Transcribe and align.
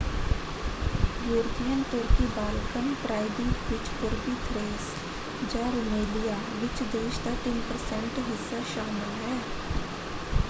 European 1.23 1.81
ਤੁਰਕੀ 1.91 2.25
Balkan 2.27 2.93
ਪ੍ਰਾਇਦੀਪ 3.03 3.71
ਵਿੱਚ 3.71 3.89
ਪੂਰਬੀ 3.91 4.33
ਥਰੇਸ 4.45 5.53
ਜਾਂ 5.53 5.71
ਰੁਮੇਲੀਆ 5.71 6.37
ਵਿੱਚ 6.55 6.81
ਦੇਸ਼ 6.93 7.19
ਦਾ 7.19 7.35
3% 7.43 8.23
ਹਿੱਸਾ 8.29 8.61
ਸ਼ਾਮਲ 8.65 9.13
ਹੈ। 9.21 9.37